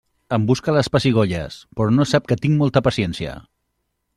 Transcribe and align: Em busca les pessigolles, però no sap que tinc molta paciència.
Em 0.35 0.45
busca 0.51 0.73
les 0.77 0.87
pessigolles, 0.95 1.57
però 1.81 1.93
no 1.99 2.07
sap 2.13 2.33
que 2.33 2.39
tinc 2.47 2.59
molta 2.63 2.83
paciència. 2.89 3.37